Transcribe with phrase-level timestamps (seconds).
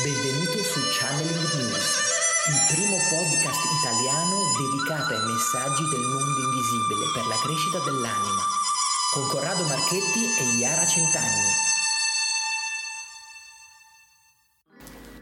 [0.00, 1.84] Benvenuto su Channeling News,
[2.48, 8.40] il primo podcast italiano dedicato ai messaggi del mondo invisibile per la crescita dell'anima,
[9.12, 11.52] con Corrado Marchetti e Iara Centanni.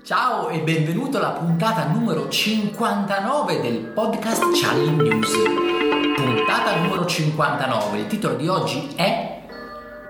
[0.04, 5.32] Ciao e benvenuto alla puntata numero 59 del podcast Channeling News.
[6.14, 9.30] Puntata numero 59, il titolo di oggi è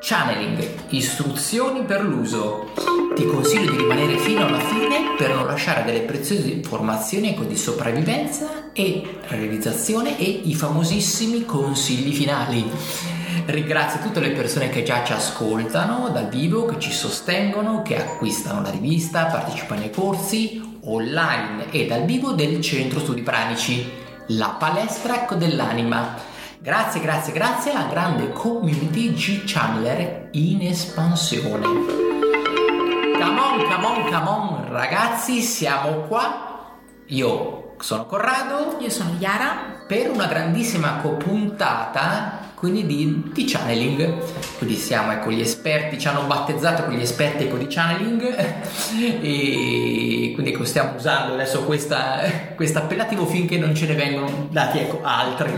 [0.00, 2.72] Channeling, istruzioni per l'uso.
[3.14, 4.29] Ti consiglio di rimanere fino
[5.60, 12.64] lasciare delle preziose informazioni di sopravvivenza e realizzazione e i famosissimi consigli finali.
[13.44, 18.62] Ringrazio tutte le persone che già ci ascoltano dal vivo, che ci sostengono, che acquistano
[18.62, 23.86] la rivista, partecipano ai corsi online e dal vivo del Centro Studi Pranici,
[24.28, 26.28] la palestra dell'anima
[26.62, 31.62] Grazie, grazie, grazie alla grande community G-Channeler in espansione.
[31.62, 36.78] Come on, come on, come on, ragazzi, siamo qua.
[37.06, 38.76] Io sono Corrado.
[38.80, 39.78] Io sono Yara.
[39.86, 44.18] Per una grandissima puntata quindi di, di, channeling.
[44.58, 48.22] Quindi siamo ecco, gli esperti, ci hanno battezzato con gli esperti ecco, di channeling
[49.22, 55.00] e quindi ecco, stiamo usando adesso questo appellativo finché non ce ne vengono dati ecco,
[55.02, 55.50] altri.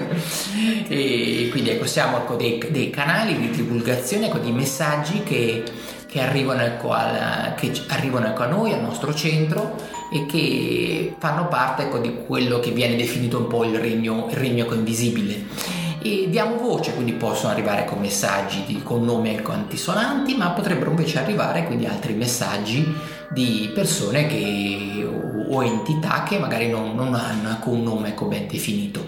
[0.87, 5.65] E quindi ecco, siamo ecco, dei, dei, canali di divulgazione ecco, di messaggi che,
[6.13, 9.77] che arrivano, ecco, al, che arrivano ecco, a noi, al nostro centro
[10.13, 14.37] e che fanno parte ecco, di quello che viene definito un po' il regno, il
[14.37, 20.51] regno invisibile e diamo voce, quindi possono arrivare con messaggi di, con nomi antisonanti, ma
[20.51, 22.93] potrebbero invece arrivare quindi altri messaggi
[23.31, 28.27] di persone che, o, o entità che magari non, non hanno ecco, un nome ecco,
[28.27, 29.07] ben definito.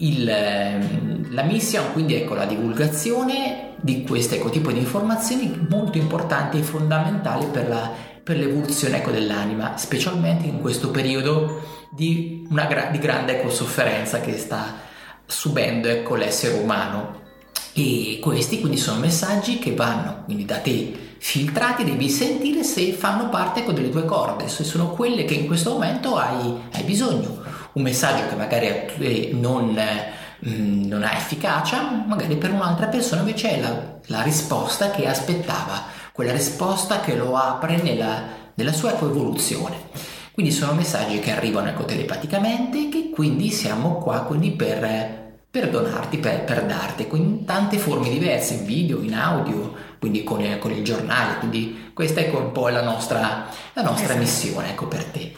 [0.00, 5.98] Il, ehm, la mission quindi ecco la divulgazione di questo ecco, tipo di informazioni molto
[5.98, 7.90] importanti e fondamentali per, la,
[8.22, 14.36] per l'evoluzione ecco, dell'anima, specialmente in questo periodo di, una, di grande ecco, sofferenza che
[14.36, 14.74] sta
[15.26, 17.26] subendo ecco, l'essere umano.
[17.72, 23.28] E questi quindi sono messaggi che vanno quindi da te filtrati, devi sentire se fanno
[23.28, 27.47] parte ecco, delle tue corde, se sono quelle che in questo momento hai, hai bisogno.
[27.72, 29.78] Un messaggio che magari non,
[30.48, 35.84] mm, non, ha efficacia, magari per un'altra persona invece è la, la, risposta che aspettava,
[36.12, 38.22] quella risposta che lo apre nella,
[38.54, 39.76] nella sua evoluzione.
[40.32, 45.70] Quindi sono messaggi che arrivano ecco, telepaticamente e che quindi siamo qua quindi per, per
[45.70, 50.70] donarti, per, per darti, in tante forme diverse, in video, in audio, quindi con, con
[50.70, 54.18] il giornale, quindi questa è un po' la nostra, la nostra esatto.
[54.18, 55.32] missione ecco, per te.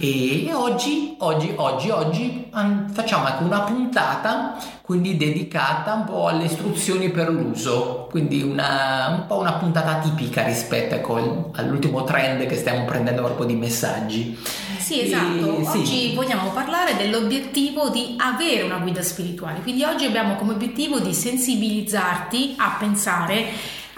[0.00, 2.50] E oggi, oggi, oggi, oggi
[2.92, 9.26] facciamo anche una puntata quindi dedicata un po' alle istruzioni per l'uso, quindi una, un
[9.26, 14.38] po' una puntata tipica rispetto ecco, all'ultimo trend che stiamo prendendo proprio di messaggi.
[14.78, 15.58] Sì, esatto.
[15.58, 16.14] E, oggi sì.
[16.14, 22.54] vogliamo parlare dell'obiettivo di avere una guida spirituale, quindi oggi abbiamo come obiettivo di sensibilizzarti
[22.56, 23.46] a pensare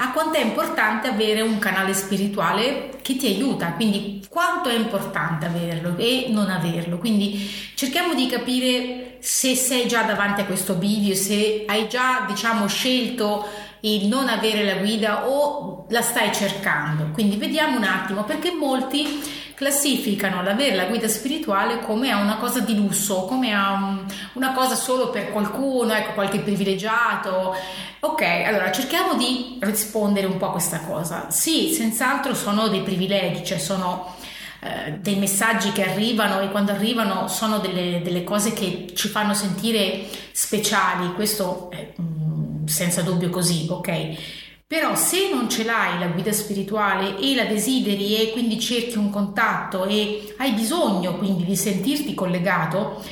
[0.02, 5.44] a quanto è importante avere un canale spirituale che ti aiuta, quindi quanto è importante
[5.44, 6.96] averlo e non averlo.
[6.96, 12.66] Quindi cerchiamo di capire se sei già davanti a questo bivio, se hai già diciamo
[12.66, 13.46] scelto
[13.80, 17.10] il non avere la guida o la stai cercando.
[17.12, 19.20] Quindi vediamo un attimo perché molti
[19.60, 25.10] classificano l'avere la guida spirituale come una cosa di lusso, come un, una cosa solo
[25.10, 27.54] per qualcuno, ecco qualche privilegiato.
[28.00, 31.30] Ok, allora cerchiamo di rispondere un po' a questa cosa.
[31.30, 34.14] Sì, senz'altro sono dei privilegi, cioè sono
[34.60, 39.34] eh, dei messaggi che arrivano e quando arrivano sono delle, delle cose che ci fanno
[39.34, 44.39] sentire speciali, questo è mm, senza dubbio così, ok?
[44.70, 49.10] Però se non ce l'hai la guida spirituale e la desideri e quindi cerchi un
[49.10, 53.02] contatto e hai bisogno quindi di sentirti collegato,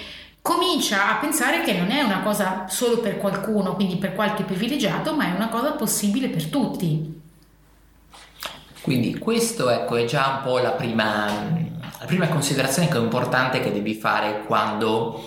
[0.40, 5.16] comincia a pensare che non è una cosa solo per qualcuno, quindi per qualche privilegiato,
[5.16, 7.20] ma è una cosa possibile per tutti.
[8.80, 11.26] Quindi questo ecco, è già un po' la prima,
[11.98, 15.24] la prima considerazione che è importante che devi fare quando,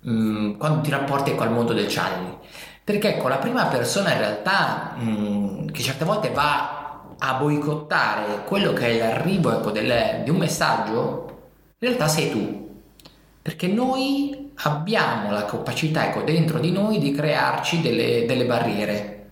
[0.00, 2.44] mh, mm, quando ti rapporti col mondo del channeling.
[2.86, 8.72] Perché ecco, la prima persona in realtà mh, che certe volte va a boicottare quello
[8.72, 11.24] che è l'arrivo ecco, del, di un messaggio,
[11.78, 12.80] in realtà sei tu.
[13.42, 19.30] Perché noi abbiamo la capacità ecco, dentro di noi di crearci delle, delle barriere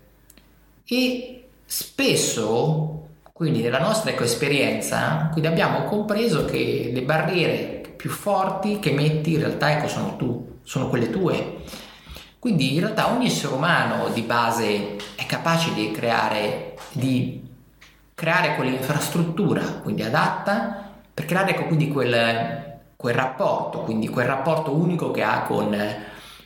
[0.84, 8.90] e spesso quindi nella nostra ecco, esperienza abbiamo compreso che le barriere più forti che
[8.90, 11.82] metti in realtà ecco, sono tu, sono quelle tue.
[12.44, 17.42] Quindi in realtà ogni essere umano di base è capace di creare, di
[18.14, 25.10] creare quell'infrastruttura, quindi adatta, per creare ecco, quindi quel, quel rapporto, quindi quel rapporto unico
[25.10, 25.74] che ha con,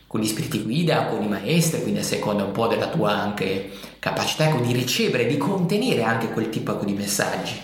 [0.07, 3.69] con gli spiriti guida, con i maestri, quindi a seconda un po' della tua anche
[3.99, 7.59] capacità ecco, di ricevere, di contenere anche quel tipo ecco, di messaggi.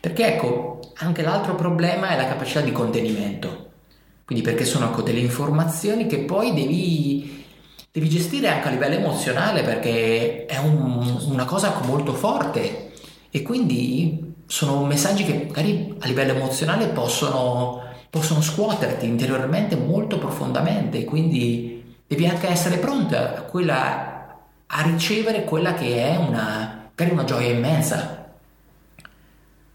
[0.00, 3.63] Perché ecco, anche l'altro problema è la capacità di contenimento.
[4.24, 7.44] Quindi perché sono ecco, delle informazioni che poi devi,
[7.92, 12.92] devi, gestire anche a livello emozionale perché è un, una cosa molto forte.
[13.30, 21.04] E quindi sono messaggi che magari a livello emozionale possono, possono scuoterti interiormente molto profondamente.
[21.04, 24.36] Quindi devi anche essere pronta a, quella,
[24.66, 28.22] a ricevere quella che è una, una gioia immensa.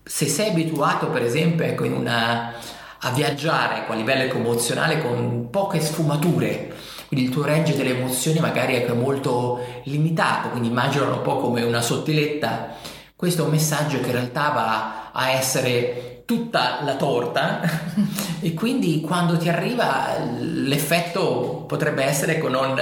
[0.03, 2.53] Se sei abituato per esempio ecco, una,
[3.01, 6.73] a viaggiare a livello emozionale con poche sfumature,
[7.07, 11.63] quindi il tuo range delle emozioni magari è molto limitato, quindi immaginalo un po' come
[11.63, 12.75] una sottiletta,
[13.15, 17.61] questo è un messaggio che in realtà va a essere tutta la torta.
[18.41, 22.81] E quindi quando ti arriva l'effetto potrebbe essere non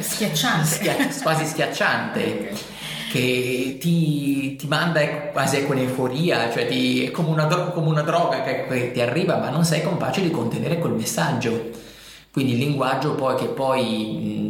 [0.00, 2.50] schiacciante, schia- quasi schiacciante
[3.10, 5.00] che ti, ti manda
[5.32, 9.38] quasi con euforia, cioè ti, è come una, come una droga che, che, ti arriva,
[9.38, 11.70] ma non sei capace di contenere quel messaggio.
[12.30, 14.46] Quindi il linguaggio poi che poi,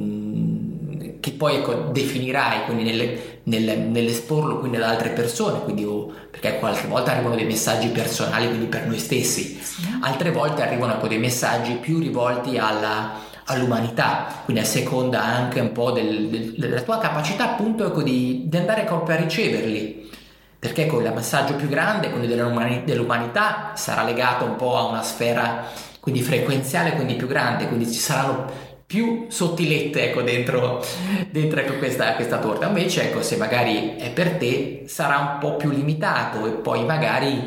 [1.21, 6.89] che poi ecco, definirai nelle, nelle, nell'esporlo quindi ad altre persone, quindi, oh, perché qualche
[6.89, 9.59] volta arrivano dei messaggi personali quindi per noi stessi,
[10.01, 15.73] altre volte arrivano ecco, dei messaggi più rivolti alla all'umanità, quindi a seconda anche un
[15.73, 20.11] po' del, del, della tua capacità appunto ecco, di, di, andare proprio a riceverli,
[20.59, 25.65] perché con il messaggio più grande, quello dell'umanità, sarà legato un po' a una sfera
[26.01, 30.83] quindi frequenziale, quindi più grande, quindi ci saranno più sottilette ecco, dentro,
[31.31, 32.67] dentro ecco, questa, questa, torta.
[32.67, 37.45] Invece, ecco, se magari è per te, sarà un po' più limitato e poi magari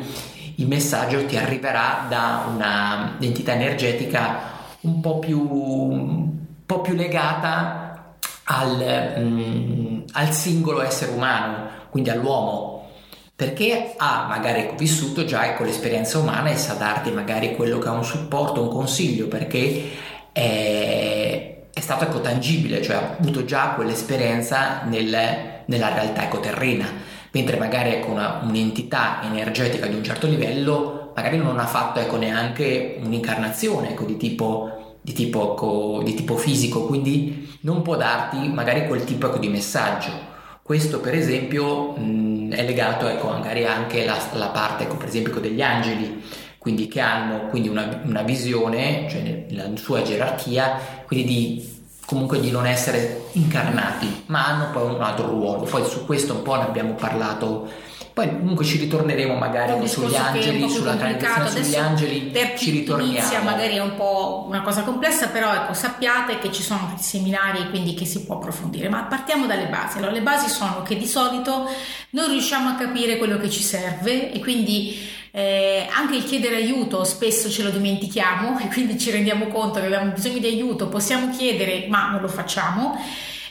[0.56, 6.30] il messaggio ti arriverà da una entità energetica un po' più, un
[6.66, 12.90] po più legata al, um, al singolo essere umano, quindi all'uomo,
[13.34, 17.88] perché ha magari vissuto già con ecco, l'esperienza umana e sa darti magari quello che
[17.88, 19.90] ha un supporto, un consiglio, perché
[20.32, 26.86] è, è stato ecco tangibile, cioè ha avuto già quell'esperienza nel, nella realtà ecoterrena,
[27.30, 32.16] mentre magari ecco una, un'entità energetica di un certo livello magari non ha fatto ecco,
[32.16, 38.48] neanche un'incarnazione ecco, di, tipo, di, tipo, ecco, di, tipo, fisico, quindi non può darti
[38.48, 40.30] magari quel tipo ecco, di messaggio.
[40.62, 45.60] Questo per esempio mh, è legato ecco, magari anche alla parte ecco, per esempio degli
[45.60, 46.22] angeli,
[46.58, 51.72] quindi che hanno quindi una, una visione, cioè nella sua gerarchia, quindi di
[52.06, 55.62] comunque di non essere incarnati, ma hanno poi un altro ruolo.
[55.62, 57.68] Poi su questo un po' ne abbiamo parlato
[58.12, 63.10] poi comunque ci ritorneremo magari sugli angeli, sulla transizione sugli angeli, per ci ritorniamo.
[63.12, 67.70] Inizia magari è un po' una cosa complessa, però ecco, sappiate che ci sono seminari
[67.70, 69.96] quindi che si può approfondire, ma partiamo dalle basi.
[69.96, 71.68] Allora, le basi sono che di solito
[72.10, 74.94] non riusciamo a capire quello che ci serve e quindi
[75.30, 79.86] eh, anche il chiedere aiuto spesso ce lo dimentichiamo e quindi ci rendiamo conto che
[79.86, 82.98] abbiamo bisogno di aiuto, possiamo chiedere ma non lo facciamo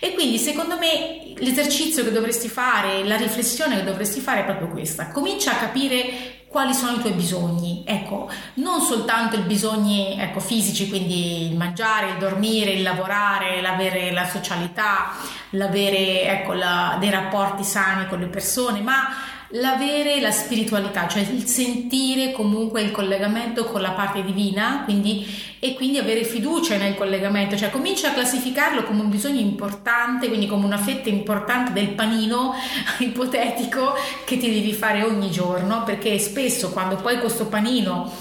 [0.04, 4.70] e quindi secondo me l'esercizio che dovresti fare, la riflessione che dovresti fare è proprio
[4.70, 5.12] questa.
[5.12, 7.84] Comincia a capire quali sono i tuoi bisogni.
[7.86, 14.12] Ecco, non soltanto i bisogni ecco, fisici, quindi il mangiare, il dormire, il lavorare, l'avere
[14.12, 15.12] la socialità,
[15.52, 19.08] l'avere ecco, la, dei rapporti sani con le persone, ma
[19.52, 25.26] l'avere la spiritualità, cioè il sentire comunque il collegamento con la parte divina quindi,
[25.60, 30.48] e quindi avere fiducia nel collegamento, cioè comincia a classificarlo come un bisogno importante, quindi
[30.48, 32.54] come una fetta importante del panino
[33.00, 33.94] ipotetico
[34.26, 38.12] che ti devi fare ogni giorno, perché spesso quando poi questo panino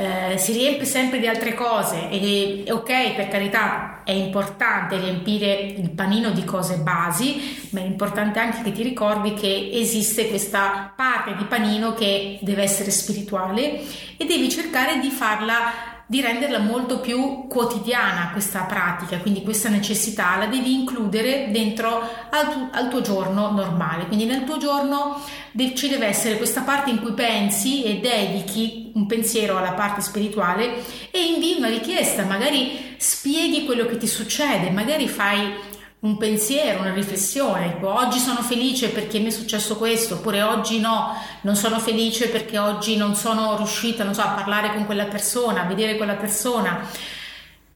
[0.00, 5.90] eh, si riempie sempre di altre cose e ok per carità è importante riempire il
[5.90, 11.36] panino di cose basi ma è importante anche che ti ricordi che esiste questa parte
[11.36, 13.82] di panino che deve essere spirituale
[14.16, 20.36] e devi cercare di farla di renderla molto più quotidiana questa pratica, quindi questa necessità
[20.38, 25.22] la devi includere dentro al, tu, al tuo giorno normale, quindi nel tuo giorno
[25.76, 30.82] ci deve essere questa parte in cui pensi e dedichi un pensiero alla parte spirituale
[31.12, 35.52] e invii una richiesta, magari spieghi quello che ti succede, magari fai
[36.00, 40.80] un pensiero, una riflessione, tipo oggi sono felice perché mi è successo questo, oppure oggi
[40.80, 45.62] no, non sono felice perché oggi non sono riuscita, so, a parlare con quella persona,
[45.62, 46.88] a vedere quella persona.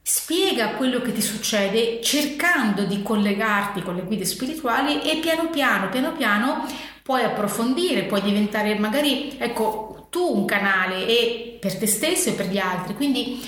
[0.06, 5.88] Spiega quello che ti succede cercando di collegarti con le guide spirituali e piano piano,
[5.88, 6.66] piano piano
[7.02, 12.46] puoi approfondire, puoi diventare magari, ecco, tu un canale e per te stesso e per
[12.46, 12.94] gli altri.
[12.94, 13.42] Quindi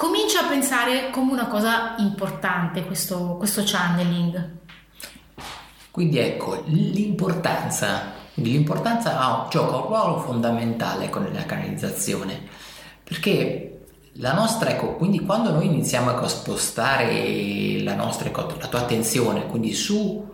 [0.00, 4.56] comincia a pensare come una cosa importante questo, questo channeling.
[5.90, 12.40] Quindi ecco, l'importanza, l'importanza ha, gioca un ruolo fondamentale con la canalizzazione,
[13.04, 13.80] perché
[14.12, 19.48] la nostra, ecco, quindi quando noi iniziamo a spostare la nostra, ecco, la tua attenzione,
[19.48, 20.26] quindi su,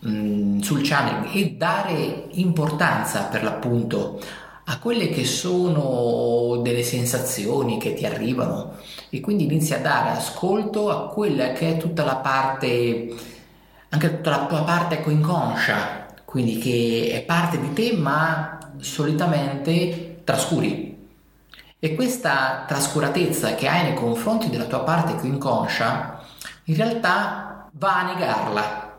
[0.00, 4.20] mh, mm, sul channel e dare importanza per l'appunto
[4.64, 8.76] a quelle che sono delle sensazioni che ti arrivano
[9.10, 13.14] e quindi inizi a dare ascolto a quella che è tutta la parte
[13.94, 20.92] anche tutta la tua parte inconscia, quindi che è parte di te ma solitamente trascuri.
[21.78, 26.20] E questa trascuratezza che hai nei confronti della tua parte inconscia,
[26.64, 28.96] in realtà va a negarla,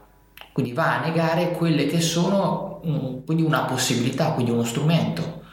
[0.54, 2.80] quindi va a negare quelle che sono
[3.26, 5.44] quindi una possibilità, quindi uno strumento.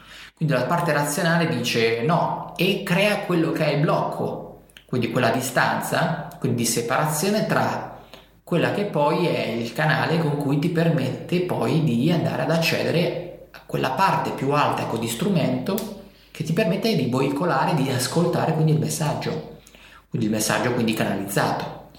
[0.43, 5.29] Quindi la parte razionale dice no e crea quello che è il blocco, quindi quella
[5.29, 8.01] distanza, quindi di separazione tra
[8.43, 13.47] quella che poi è il canale con cui ti permette poi di andare ad accedere
[13.51, 18.53] a quella parte più alta ecco, di strumento che ti permette di veicolare, di ascoltare
[18.53, 19.59] quindi il messaggio,
[20.09, 21.91] quindi il messaggio quindi canalizzato.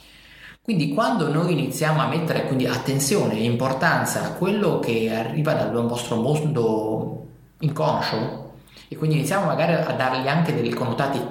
[0.60, 5.72] Quindi quando noi iniziamo a mettere quindi attenzione e importanza a quello che arriva dal
[5.72, 7.22] nostro mondo
[7.60, 8.52] inconscio
[8.88, 11.26] e quindi iniziamo magari a dargli anche dei connotati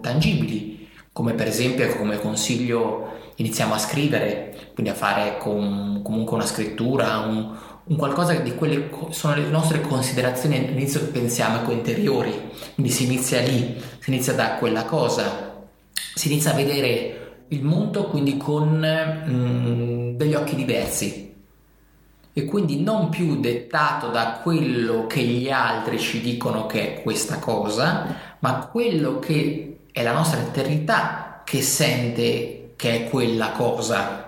[0.00, 6.46] tangibili, come per esempio come consiglio iniziamo a scrivere, quindi a fare con, comunque una
[6.46, 12.50] scrittura, un, un qualcosa di quelle sono le nostre considerazioni all'inizio che pensiamo ecco interiori,
[12.74, 15.64] quindi si inizia lì, si inizia da quella cosa,
[16.14, 21.29] si inizia a vedere il mondo quindi con mm, degli occhi diversi
[22.32, 27.38] e quindi non più dettato da quello che gli altri ci dicono che è questa
[27.38, 34.26] cosa, ma quello che è la nostra eternità che sente che è quella cosa.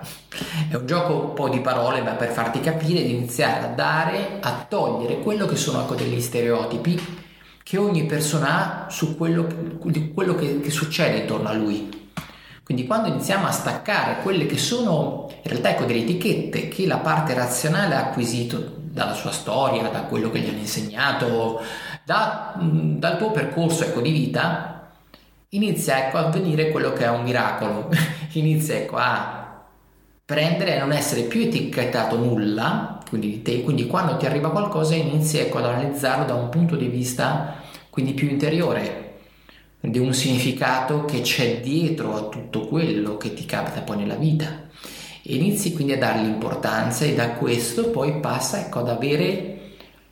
[0.69, 4.39] È un gioco un po' di parole, ma per farti capire, di iniziare a dare,
[4.41, 7.01] a togliere quello che sono ecco, degli stereotipi
[7.63, 9.47] che ogni persona ha su quello,
[10.13, 12.02] quello che, che succede intorno a lui.
[12.64, 16.99] Quindi quando iniziamo a staccare quelle che sono in realtà ecco, delle etichette che la
[16.99, 21.61] parte razionale ha acquisito dalla sua storia, da quello che gli hanno insegnato,
[22.04, 24.90] da, dal tuo percorso ecco, di vita,
[25.50, 27.88] inizia ecco, a avvenire quello che è un miracolo,
[28.33, 29.64] inizia ecco, a
[30.25, 34.95] prendere e non essere più etichettato nulla, quindi di te, quindi quando ti arriva qualcosa
[34.95, 39.12] inizi ecco, ad analizzarlo da un punto di vista quindi più interiore,
[39.83, 44.71] di un significato che c'è dietro a tutto quello che ti capita poi nella vita.
[45.23, 49.59] E inizi quindi a dargli importanza e da questo poi passa ecco, ad avere,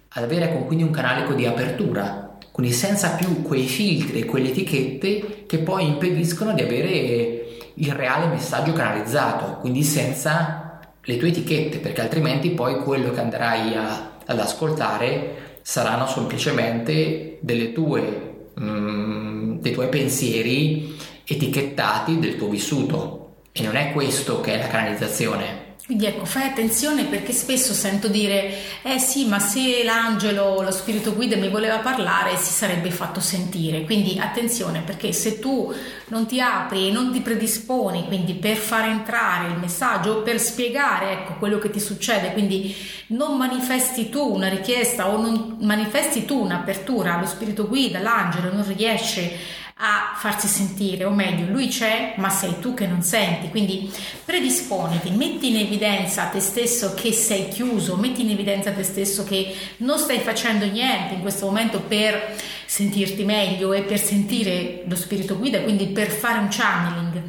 [0.08, 4.24] ad avere ecco, quindi un canale ecco, di apertura quindi senza più quei filtri e
[4.26, 11.28] quelle etichette che poi impediscono di avere il reale messaggio canalizzato, quindi senza le tue
[11.28, 19.58] etichette, perché altrimenti poi quello che andrai a, ad ascoltare saranno semplicemente delle tue, mm,
[19.58, 23.16] dei tuoi pensieri etichettati del tuo vissuto.
[23.52, 25.59] E non è questo che è la canalizzazione.
[25.90, 31.16] Quindi ecco, fai attenzione perché spesso sento dire, eh sì, ma se l'angelo, lo spirito
[31.16, 33.82] guida mi voleva parlare, si sarebbe fatto sentire.
[33.82, 35.74] Quindi attenzione perché se tu
[36.06, 41.10] non ti apri e non ti predisponi, quindi per far entrare il messaggio, per spiegare
[41.10, 42.72] ecco quello che ti succede, quindi
[43.08, 48.64] non manifesti tu una richiesta o non manifesti tu un'apertura, lo spirito guida, l'angelo non
[48.76, 53.48] riesce a farsi sentire, o meglio, lui c'è, ma sei tu che non senti.
[53.48, 53.90] Quindi
[54.22, 59.56] predisponiti, metti in evidenza te stesso che sei chiuso, metti in evidenza te stesso che
[59.78, 65.38] non stai facendo niente in questo momento per sentirti meglio e per sentire lo spirito
[65.38, 67.22] guida, quindi per fare un channeling.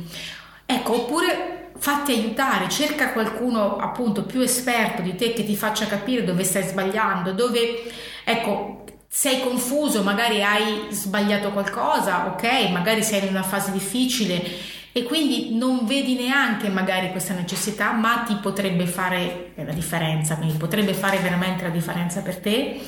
[0.65, 6.25] Ecco, oppure fatti aiutare, cerca qualcuno appunto più esperto di te che ti faccia capire
[6.25, 7.91] dove stai sbagliando, dove
[8.25, 14.41] ecco sei confuso, magari hai sbagliato qualcosa, ok, magari sei in una fase difficile
[14.93, 20.55] e quindi non vedi neanche magari questa necessità, ma ti potrebbe fare la differenza, quindi
[20.55, 22.79] potrebbe fare veramente la differenza per te.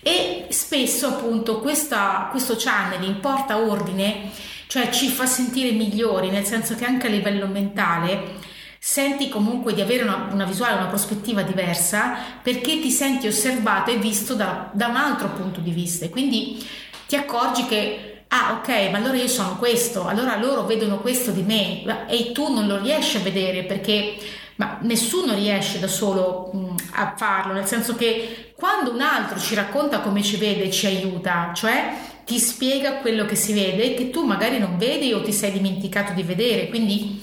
[0.00, 4.30] E spesso appunto questa, questo channeling porta ordine,
[4.68, 8.54] cioè ci fa sentire migliori, nel senso che anche a livello mentale
[8.88, 13.96] senti comunque di avere una, una, visuale, una prospettiva diversa perché ti senti osservato e
[13.96, 16.08] visto da, da, un altro punto di vista.
[16.08, 16.64] Quindi
[17.08, 21.42] ti accorgi che ah ok ma allora io sono questo allora loro vedono questo di
[21.42, 24.16] me e tu non lo riesci a vedere perché
[24.56, 29.56] ma nessuno riesce da solo mh, a farlo, nel senso che quando un altro ci
[29.56, 31.92] racconta come ci vede, ci aiuta, cioè
[32.24, 36.12] ti spiega quello che si vede che tu magari non vedi o ti sei dimenticato
[36.12, 37.20] di vedere, quindi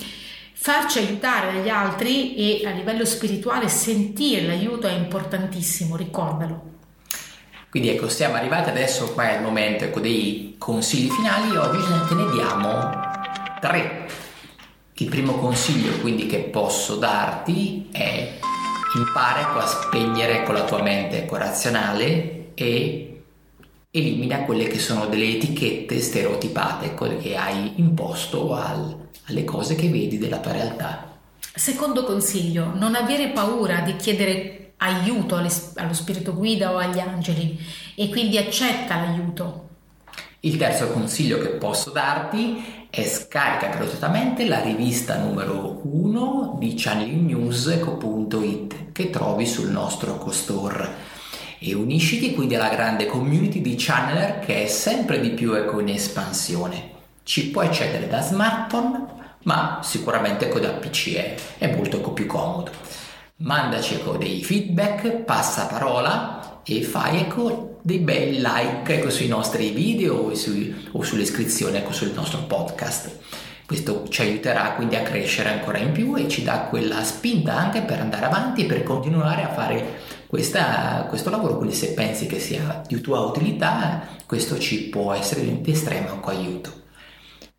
[0.63, 6.71] farci aiutare dagli altri e a livello spirituale sentire l'aiuto è importantissimo, ricordalo.
[7.69, 12.31] Quindi ecco, siamo arrivati adesso, qua il momento ecco, dei consigli finali, oggi te ne
[12.31, 12.91] diamo
[13.59, 14.07] tre.
[14.93, 18.39] Il primo consiglio quindi che posso darti è
[18.95, 23.21] impara a spegnere con la tua mente razionale e
[23.91, 29.89] elimina quelle che sono delle etichette stereotipate, quelle che hai imposto al, alle cose che
[29.89, 31.11] vedi della tua realtà.
[31.55, 37.59] Secondo consiglio, non avere paura di chiedere aiuto allo spirito guida o agli angeli
[37.95, 39.61] e quindi accetta l'aiuto.
[40.41, 48.91] Il terzo consiglio che posso darti è scarica gratuitamente la rivista numero 1 di channelnews.it
[48.91, 51.11] che trovi sul nostro costore
[51.59, 55.87] e unisciti quindi alla grande community di channeler che è sempre di più ecco, in
[55.87, 56.91] espansione.
[57.23, 59.05] Ci puoi accedere da smartphone,
[59.43, 62.71] ma sicuramente ecco, da PC è, è molto più comodo.
[63.37, 69.69] Mandaci ecco, dei feedback, passa parola e fai ecco, dei bei like ecco, sui nostri
[69.69, 73.19] video o, sui, o sull'iscrizione ecco, sul nostro podcast.
[73.65, 77.81] Questo ci aiuterà quindi a crescere ancora in più e ci dà quella spinta anche
[77.81, 81.55] per andare avanti e per continuare a fare questa, questo lavoro.
[81.55, 86.82] Quindi se pensi che sia di tua utilità, questo ci può essere di estremo aiuto.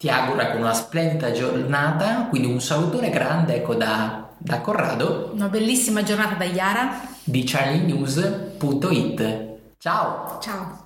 [0.04, 5.30] Ti auguro ecco, una splendida giornata, quindi un salutone grande ecco, da, da Corrado.
[5.32, 7.00] Una bellissima giornata da Iara.
[7.24, 9.46] Di charlienews.it.
[9.78, 10.38] Ciao!
[10.42, 10.83] Ciao!